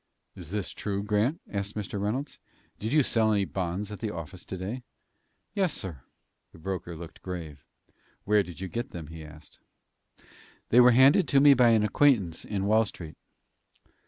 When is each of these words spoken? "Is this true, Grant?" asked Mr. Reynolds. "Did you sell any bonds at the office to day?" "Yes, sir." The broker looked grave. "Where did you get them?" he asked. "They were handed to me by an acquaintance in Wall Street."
"Is 0.35 0.49
this 0.49 0.71
true, 0.71 1.03
Grant?" 1.03 1.39
asked 1.47 1.75
Mr. 1.75 2.01
Reynolds. 2.01 2.39
"Did 2.79 2.91
you 2.91 3.03
sell 3.03 3.31
any 3.31 3.45
bonds 3.45 3.91
at 3.91 3.99
the 3.99 4.09
office 4.09 4.43
to 4.45 4.57
day?" 4.57 4.81
"Yes, 5.53 5.73
sir." 5.75 6.01
The 6.53 6.57
broker 6.57 6.95
looked 6.95 7.21
grave. 7.21 7.63
"Where 8.25 8.41
did 8.41 8.59
you 8.59 8.67
get 8.67 8.89
them?" 8.93 9.09
he 9.09 9.23
asked. 9.23 9.59
"They 10.69 10.79
were 10.79 10.89
handed 10.93 11.27
to 11.27 11.39
me 11.39 11.53
by 11.53 11.69
an 11.69 11.83
acquaintance 11.83 12.43
in 12.45 12.65
Wall 12.65 12.85
Street." 12.85 13.15